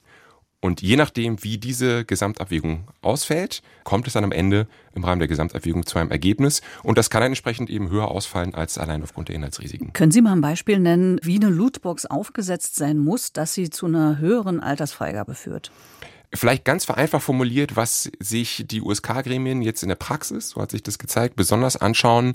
[0.65, 5.27] Und je nachdem, wie diese Gesamtabwägung ausfällt, kommt es dann am Ende im Rahmen der
[5.27, 6.63] Gesamtabwägung zu einem Ergebnis.
[6.85, 9.93] Und das kann dann entsprechend eben höher ausfallen als allein aufgrund der Inhaltsrisiken.
[9.93, 13.87] Können Sie mal ein Beispiel nennen, wie eine Lootbox aufgesetzt sein muss, dass sie zu
[13.87, 15.73] einer höheren Altersfreigabe führt?
[16.33, 20.85] Vielleicht ganz vereinfacht formuliert, was sich die USK-Gremien jetzt in der Praxis, so hat sich
[20.85, 22.35] das gezeigt, besonders anschauen,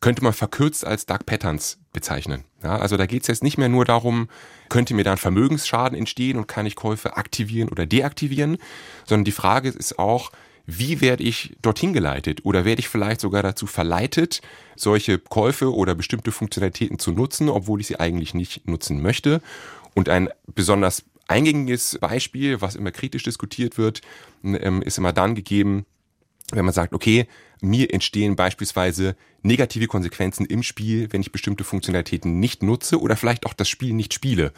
[0.00, 2.44] könnte man verkürzt als Dark Patterns bezeichnen.
[2.62, 4.28] Ja, also da geht es jetzt nicht mehr nur darum,
[4.68, 8.58] könnte mir dann Vermögensschaden entstehen und kann ich Käufe aktivieren oder deaktivieren,
[9.04, 10.32] sondern die Frage ist auch,
[10.66, 14.42] wie werde ich dorthin geleitet oder werde ich vielleicht sogar dazu verleitet,
[14.74, 19.40] solche Käufe oder bestimmte Funktionalitäten zu nutzen, obwohl ich sie eigentlich nicht nutzen möchte.
[19.94, 24.00] Und ein besonders eingängiges Beispiel, was immer kritisch diskutiert wird,
[24.44, 25.86] ähm, ist immer dann gegeben,
[26.52, 27.26] wenn man sagt, okay,
[27.60, 33.46] mir entstehen beispielsweise negative Konsequenzen im Spiel, wenn ich bestimmte Funktionalitäten nicht nutze oder vielleicht
[33.46, 34.52] auch das Spiel nicht spiele.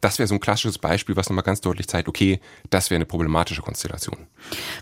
[0.00, 3.04] Das wäre so ein klassisches Beispiel, was nochmal ganz deutlich zeigt, okay, das wäre eine
[3.04, 4.26] problematische Konstellation.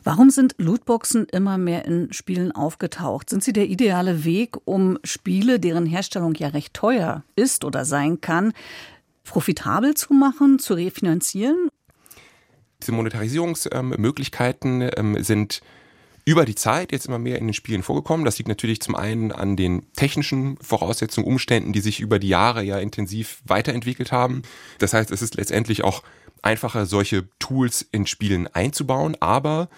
[0.05, 3.29] Warum sind Lootboxen immer mehr in Spielen aufgetaucht?
[3.29, 8.21] Sind sie der ideale Weg, um Spiele, deren Herstellung ja recht teuer ist oder sein
[8.21, 8.53] kann,
[9.25, 11.69] profitabel zu machen, zu refinanzieren?
[12.81, 15.63] Diese Monetarisierungsmöglichkeiten ähm, sind
[16.29, 18.27] über die Zeit jetzt immer mehr in den Spielen vorgekommen.
[18.27, 22.63] Das liegt natürlich zum einen an den technischen Voraussetzungen, Umständen, die sich über die Jahre
[22.63, 24.43] ja intensiv weiterentwickelt haben.
[24.79, 26.03] Das heißt, es ist letztendlich auch
[26.43, 29.17] einfacher, solche Tools in Spielen einzubauen.
[29.21, 29.71] Aber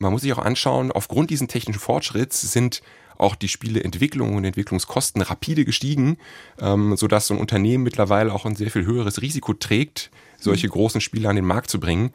[0.00, 2.82] man muss sich auch anschauen, aufgrund diesen technischen Fortschritts sind
[3.16, 6.18] auch die Spieleentwicklung und Entwicklungskosten rapide gestiegen,
[6.60, 11.00] ähm, sodass so ein Unternehmen mittlerweile auch ein sehr viel höheres Risiko trägt, solche großen
[11.00, 12.10] Spiele an den Markt zu bringen.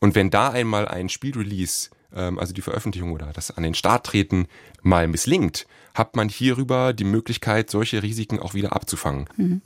[0.00, 4.06] Und wenn da einmal ein Spielrelease ähm, also die Veröffentlichung oder das an den Start
[4.06, 4.46] treten,
[4.82, 9.26] mal misslingt, hat man hierüber die Möglichkeit, solche Risiken auch wieder abzufangen.
[9.36, 9.62] Mhm.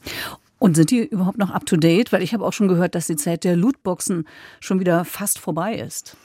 [0.58, 2.12] Und sind die überhaupt noch up to date?
[2.12, 4.26] Weil ich habe auch schon gehört, dass die Zeit der Lootboxen
[4.60, 6.16] schon wieder fast vorbei ist.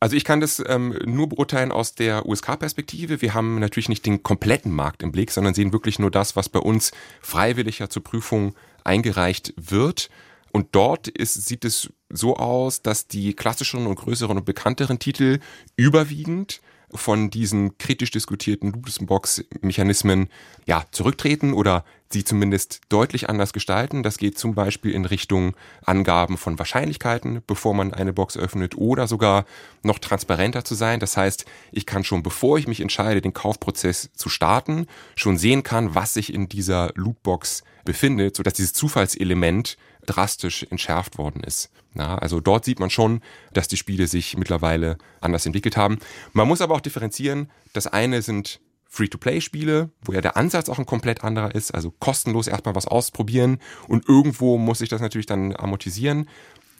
[0.00, 3.20] Also ich kann das ähm, nur beurteilen aus der USK-Perspektive.
[3.20, 6.48] Wir haben natürlich nicht den kompletten Markt im Blick, sondern sehen wirklich nur das, was
[6.48, 8.54] bei uns freiwillig ja zur Prüfung
[8.84, 10.08] eingereicht wird.
[10.52, 15.40] Und dort ist, sieht es so aus, dass die klassischeren und größeren und bekannteren Titel
[15.76, 20.28] überwiegend von diesen kritisch diskutierten Ludenbox-Mechanismen
[20.66, 24.02] ja, zurücktreten oder sie zumindest deutlich anders gestalten.
[24.02, 29.06] Das geht zum Beispiel in Richtung Angaben von Wahrscheinlichkeiten, bevor man eine Box öffnet oder
[29.06, 29.44] sogar
[29.82, 31.00] noch transparenter zu sein.
[31.00, 35.62] Das heißt, ich kann schon, bevor ich mich entscheide, den Kaufprozess zu starten, schon sehen
[35.62, 39.76] kann, was sich in dieser Lootbox befindet, sodass dieses Zufallselement
[40.08, 41.70] drastisch entschärft worden ist.
[41.94, 43.20] Ja, also dort sieht man schon,
[43.52, 45.98] dass die Spiele sich mittlerweile anders entwickelt haben.
[46.32, 47.50] Man muss aber auch differenzieren.
[47.72, 52.46] Das eine sind Free-to-Play-Spiele, wo ja der Ansatz auch ein komplett anderer ist, also kostenlos
[52.46, 56.28] erstmal was ausprobieren und irgendwo muss ich das natürlich dann amortisieren.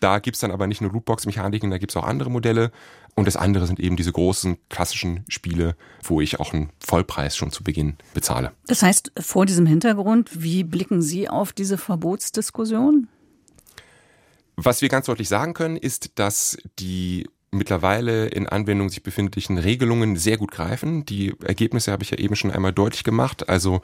[0.00, 2.70] Da gibt's dann aber nicht nur Lootbox-Mechaniken, da gibt's auch andere Modelle.
[3.14, 7.50] Und das andere sind eben diese großen klassischen Spiele, wo ich auch einen Vollpreis schon
[7.50, 8.52] zu Beginn bezahle.
[8.68, 13.08] Das heißt, vor diesem Hintergrund, wie blicken Sie auf diese Verbotsdiskussion?
[14.60, 20.16] Was wir ganz deutlich sagen können, ist, dass die mittlerweile in Anwendung sich befindlichen Regelungen
[20.16, 21.04] sehr gut greifen.
[21.04, 23.48] Die Ergebnisse habe ich ja eben schon einmal deutlich gemacht.
[23.48, 23.82] Also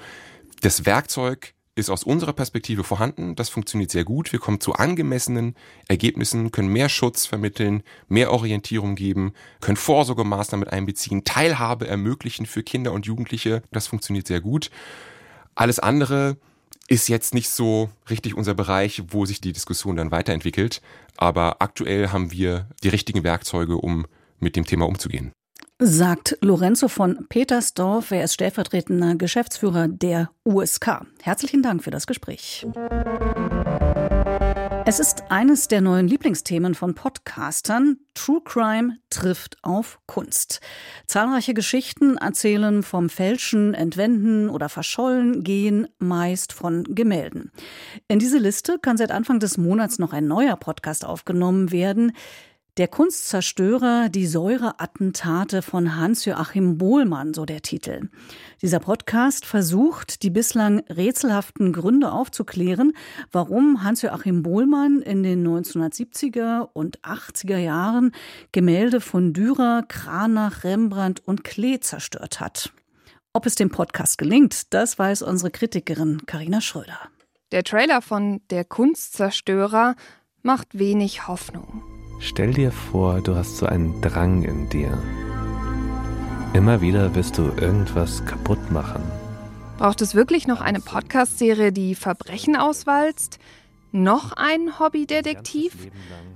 [0.63, 3.37] das Werkzeug ist aus unserer Perspektive vorhanden.
[3.37, 4.33] Das funktioniert sehr gut.
[4.33, 5.55] Wir kommen zu angemessenen
[5.87, 12.91] Ergebnissen, können mehr Schutz vermitteln, mehr Orientierung geben, können Vorsorgemaßnahmen einbeziehen, Teilhabe ermöglichen für Kinder
[12.91, 13.63] und Jugendliche.
[13.71, 14.73] Das funktioniert sehr gut.
[15.55, 16.37] Alles andere
[16.89, 20.81] ist jetzt nicht so richtig unser Bereich, wo sich die Diskussion dann weiterentwickelt.
[21.17, 24.07] Aber aktuell haben wir die richtigen Werkzeuge, um
[24.39, 25.33] mit dem Thema umzugehen.
[25.81, 28.11] Sagt Lorenzo von Petersdorf.
[28.11, 31.01] Er ist stellvertretender Geschäftsführer der USK.
[31.23, 32.67] Herzlichen Dank für das Gespräch.
[34.87, 38.01] Es ist eines der neuen Lieblingsthemen von Podcastern.
[38.13, 40.61] True Crime trifft auf Kunst.
[41.07, 47.51] Zahlreiche Geschichten erzählen vom Fälschen, Entwenden oder Verschollen gehen meist von Gemälden.
[48.09, 52.13] In diese Liste kann seit Anfang des Monats noch ein neuer Podcast aufgenommen werden.
[52.77, 58.09] Der Kunstzerstörer, die Säureattentate von Hans-Joachim Bohlmann, so der Titel.
[58.63, 62.93] Dieser Podcast versucht, die bislang rätselhaften Gründe aufzuklären,
[63.31, 68.11] warum Hans-Joachim Bohlmann in den 1970er und 80er Jahren
[68.51, 72.73] Gemälde von Dürer, Kranach, Rembrandt und Klee zerstört hat.
[73.33, 76.99] Ob es dem Podcast gelingt, das weiß unsere Kritikerin Karina Schröder.
[77.53, 79.95] Der Trailer von Der Kunstzerstörer
[80.43, 81.94] macht wenig Hoffnung.
[82.25, 84.97] Stell dir vor, du hast so einen Drang in dir.
[86.55, 89.03] Immer wieder wirst du irgendwas kaputt machen.
[89.77, 93.39] Braucht es wirklich noch eine Podcast-Serie, die Verbrechen auswalzt?
[93.93, 95.77] Noch ein Hobbydetektiv?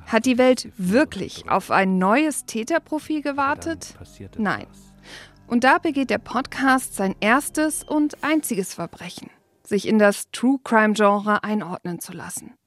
[0.04, 3.94] Hat die Welt wirklich auf ein neues Täterprofil gewartet?
[4.36, 4.66] Nein.
[5.46, 9.30] Und da begeht der Podcast sein erstes und einziges Verbrechen
[9.68, 12.57] sich in das True Crime Genre einordnen zu lassen.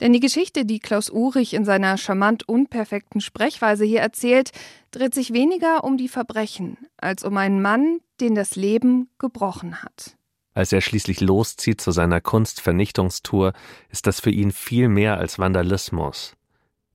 [0.00, 4.50] Denn die Geschichte, die Klaus Urich in seiner charmant unperfekten Sprechweise hier erzählt,
[4.90, 10.16] dreht sich weniger um die Verbrechen als um einen Mann, den das Leben gebrochen hat.
[10.54, 13.54] Als er schließlich loszieht zu seiner Kunstvernichtungstour,
[13.90, 16.36] ist das für ihn viel mehr als Vandalismus.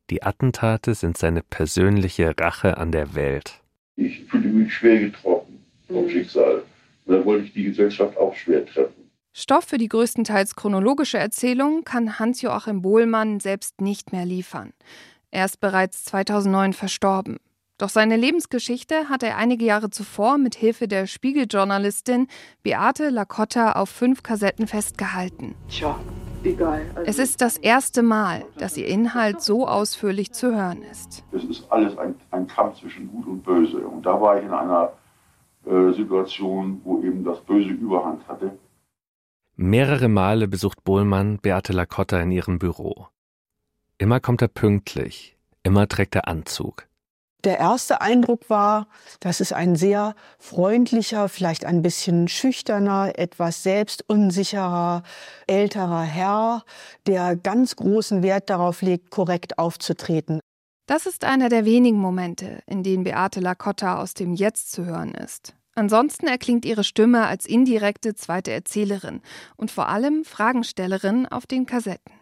[0.10, 3.62] Die Attentate sind seine persönliche Rache an der Welt.
[3.96, 6.63] Ich fühlte mich schwer getroffen vom Schicksal.
[7.08, 9.07] Da wollte ich die Gesellschaft auch schwer treffen.
[9.39, 14.73] Stoff für die größtenteils chronologische Erzählung kann Hans-Joachim Bohlmann selbst nicht mehr liefern.
[15.30, 17.38] Er ist bereits 2009 verstorben.
[17.78, 22.26] Doch seine Lebensgeschichte hat er einige Jahre zuvor mit Hilfe der Spiegeljournalistin
[22.63, 25.54] Beate Lacotta auf fünf Kassetten festgehalten.
[25.69, 26.00] Tja,
[26.43, 26.82] egal.
[26.95, 31.23] Also es ist das erste Mal, dass ihr Inhalt so ausführlich zu hören ist.
[31.32, 33.78] Es ist alles ein, ein Kampf zwischen Gut und Böse.
[33.88, 34.93] Und da war ich in einer
[35.67, 38.58] äh, Situation, wo eben das Böse Überhand hatte.
[39.60, 43.08] Mehrere Male besucht Bohlmann Beate Lacotta in ihrem Büro.
[43.98, 46.88] Immer kommt er pünktlich, immer trägt er Anzug.
[47.43, 48.88] Der erste Eindruck war,
[49.20, 55.02] dass es ein sehr freundlicher, vielleicht ein bisschen schüchterner, etwas selbstunsicherer,
[55.48, 56.63] älterer Herr,
[57.08, 60.39] der ganz großen Wert darauf legt, korrekt aufzutreten.
[60.86, 65.15] Das ist einer der wenigen Momente, in denen Beate Lacotta aus dem Jetzt zu hören
[65.15, 65.57] ist.
[65.77, 69.21] Ansonsten erklingt ihre Stimme als indirekte zweite Erzählerin
[69.57, 72.13] und vor allem Fragenstellerin auf den Kassetten.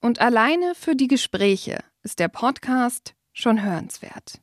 [0.00, 4.40] Und alleine für die Gespräche ist der Podcast schon hörenswert.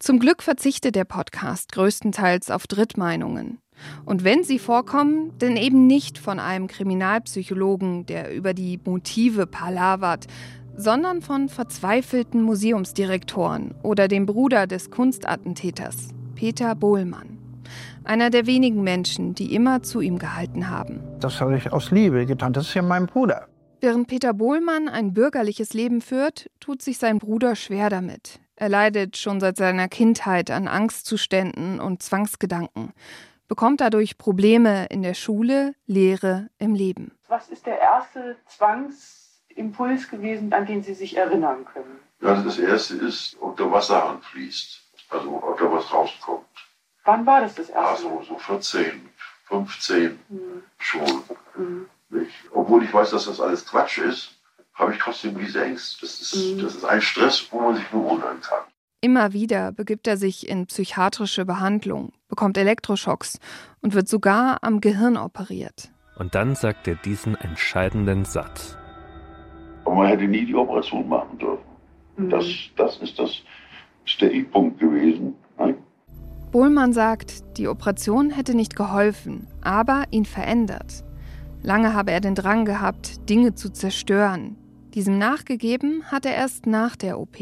[0.00, 3.60] Zum Glück verzichtet der Podcast größtenteils auf Drittmeinungen.
[4.04, 10.26] Und wenn sie vorkommen, dann eben nicht von einem Kriminalpsychologen, der über die Motive palavert,
[10.76, 17.37] sondern von verzweifelten Museumsdirektoren oder dem Bruder des Kunstattentäters, Peter Bohlmann.
[18.04, 21.00] Einer der wenigen Menschen, die immer zu ihm gehalten haben.
[21.20, 22.52] Das habe ich aus Liebe getan.
[22.52, 23.46] Das ist ja mein Bruder.
[23.80, 28.40] Während Peter Bohlmann ein bürgerliches Leben führt, tut sich sein Bruder schwer damit.
[28.56, 32.92] Er leidet schon seit seiner Kindheit an Angstzuständen und Zwangsgedanken,
[33.46, 37.12] bekommt dadurch Probleme in der Schule, Lehre, im Leben.
[37.28, 42.00] Was ist der erste Zwangsimpuls gewesen, an den Sie sich erinnern können?
[42.20, 46.44] Ja, das erste ist, ob der Wasserhahn fließt, also ob da was rauskommt.
[47.08, 48.06] Wann war das das erste?
[48.06, 49.00] Also so 14,
[49.44, 50.38] 15 mhm.
[50.76, 51.22] schon.
[51.56, 51.86] Mhm.
[52.52, 54.38] Obwohl ich weiß, dass das alles Quatsch ist,
[54.74, 56.02] habe ich trotzdem diese Ängste.
[56.02, 56.60] Das ist, mhm.
[56.60, 58.58] das ist ein Stress, wo man sich nur wundern kann.
[59.00, 63.40] Immer wieder begibt er sich in psychiatrische Behandlung, bekommt Elektroschocks
[63.80, 65.90] und wird sogar am Gehirn operiert.
[66.16, 68.76] Und dann sagt er diesen entscheidenden Satz.
[69.86, 71.64] Aber man hätte nie die Operation machen dürfen.
[72.18, 72.28] Mhm.
[72.28, 72.44] Das,
[72.76, 73.42] das ist das
[74.04, 75.36] ist der I-Punkt gewesen.
[76.50, 81.04] Bohlmann sagt, die Operation hätte nicht geholfen, aber ihn verändert.
[81.62, 84.56] Lange habe er den Drang gehabt, Dinge zu zerstören.
[84.94, 87.36] Diesem nachgegeben hat er erst nach der OP.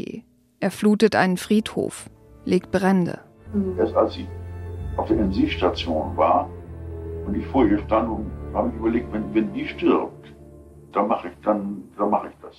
[0.59, 2.09] Er flutet einen Friedhof,
[2.43, 3.19] legt Brände.
[3.77, 4.27] Erst als ich
[4.97, 6.49] auf der Intensivstation war
[7.25, 10.33] und ich vor ihr stand und habe überlegt, wenn, wenn die stirbt,
[10.91, 12.55] dann mache ich, dann, dann mach ich das.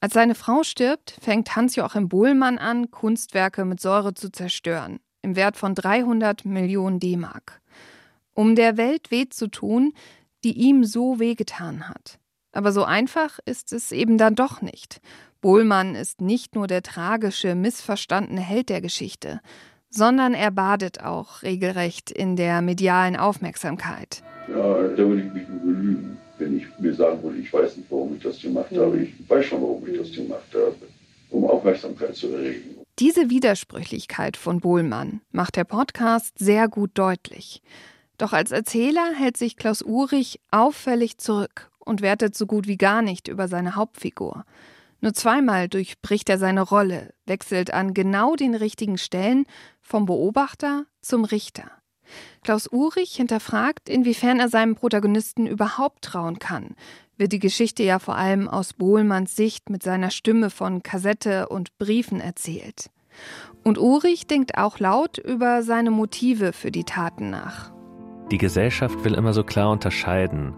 [0.00, 5.56] Als seine Frau stirbt, fängt Hans-Joachim Bohlmann an, Kunstwerke mit Säure zu zerstören, im Wert
[5.56, 7.60] von 300 Millionen D-Mark.
[8.34, 9.92] Um der Welt weh zu tun,
[10.44, 12.18] die ihm so wehgetan hat.
[12.52, 15.00] Aber so einfach ist es eben dann doch nicht.
[15.40, 19.40] Bohlmann ist nicht nur der tragische, missverstandene Held der Geschichte,
[19.90, 24.22] sondern er badet auch regelrecht in der medialen Aufmerksamkeit.
[24.48, 27.90] Ja, da würde ich mich nur belügen, wenn ich mir sagen würde, ich weiß nicht,
[27.90, 28.98] warum ich das gemacht habe.
[28.98, 30.76] Ich weiß schon, warum ich das gemacht habe,
[31.30, 32.83] um Aufmerksamkeit zu erregen.
[33.00, 37.60] Diese Widersprüchlichkeit von Bohlmann macht der Podcast sehr gut deutlich.
[38.18, 43.02] Doch als Erzähler hält sich Klaus Urich auffällig zurück und wertet so gut wie gar
[43.02, 44.44] nicht über seine Hauptfigur.
[45.00, 49.44] Nur zweimal durchbricht er seine Rolle, wechselt an genau den richtigen Stellen
[49.80, 51.68] vom Beobachter zum Richter.
[52.42, 56.76] Klaus Urich hinterfragt, inwiefern er seinem Protagonisten überhaupt trauen kann,
[57.16, 61.76] wird die Geschichte ja vor allem aus Bohlmanns Sicht mit seiner Stimme von Kassette und
[61.78, 62.90] Briefen erzählt.
[63.62, 67.72] Und Urich denkt auch laut über seine Motive für die Taten nach.
[68.30, 70.54] Die Gesellschaft will immer so klar unterscheiden.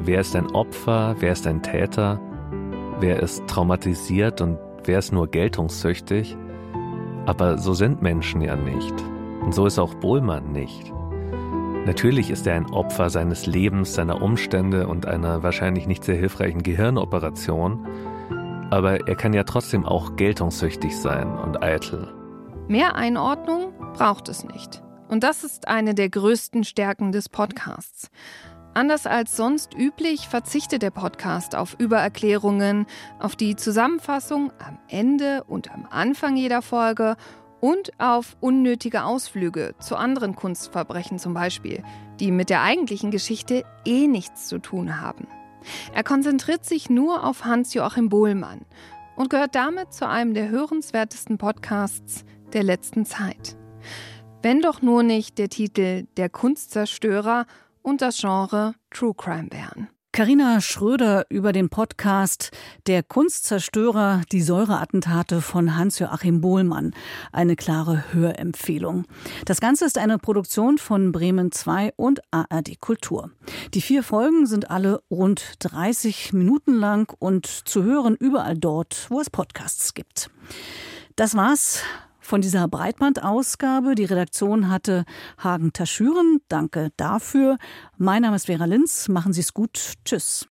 [0.00, 2.20] Wer ist ein Opfer, wer ist ein Täter,
[3.00, 6.36] wer ist traumatisiert und wer ist nur geltungssüchtig.
[7.26, 8.94] Aber so sind Menschen ja nicht.
[9.40, 10.92] Und so ist auch Bohlmann nicht.
[11.86, 16.62] Natürlich ist er ein Opfer seines Lebens, seiner Umstände und einer wahrscheinlich nicht sehr hilfreichen
[16.62, 17.86] Gehirnoperation.
[18.70, 22.10] Aber er kann ja trotzdem auch geltungssüchtig sein und eitel.
[22.68, 24.82] Mehr Einordnung braucht es nicht.
[25.08, 28.10] Und das ist eine der größten Stärken des Podcasts.
[28.72, 32.86] Anders als sonst üblich verzichtet der Podcast auf Übererklärungen,
[33.20, 37.16] auf die Zusammenfassung am Ende und am Anfang jeder Folge
[37.64, 41.82] und auf unnötige Ausflüge zu anderen Kunstverbrechen zum Beispiel,
[42.20, 45.26] die mit der eigentlichen Geschichte eh nichts zu tun haben.
[45.94, 48.66] Er konzentriert sich nur auf Hans-Joachim Bohlmann
[49.16, 53.56] und gehört damit zu einem der hörenswertesten Podcasts der letzten Zeit.
[54.42, 57.46] Wenn doch nur nicht der Titel Der Kunstzerstörer
[57.80, 59.88] und das Genre True Crime wären.
[60.14, 62.52] Carina Schröder über den Podcast
[62.86, 66.94] Der Kunstzerstörer, die Säureattentate von Hans-Joachim Bohlmann.
[67.32, 69.06] Eine klare Hörempfehlung.
[69.44, 73.32] Das Ganze ist eine Produktion von Bremen 2 und ARD Kultur.
[73.74, 79.20] Die vier Folgen sind alle rund 30 Minuten lang und zu hören überall dort, wo
[79.20, 80.30] es Podcasts gibt.
[81.16, 81.82] Das war's
[82.24, 83.94] von dieser Breitbandausgabe.
[83.94, 85.04] Die Redaktion hatte
[85.38, 86.40] Hagen Taschüren.
[86.48, 87.58] Danke dafür.
[87.96, 89.08] Mein Name ist Vera Linz.
[89.08, 89.94] Machen Sie es gut.
[90.04, 90.48] Tschüss.